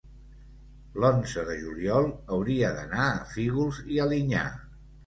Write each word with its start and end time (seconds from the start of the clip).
l'onze 1.03 1.43
de 1.51 1.59
juliol 1.59 2.09
hauria 2.17 2.75
d'anar 2.81 3.07
a 3.13 3.25
Fígols 3.37 3.87
i 3.97 4.07
Alinyà. 4.09 4.49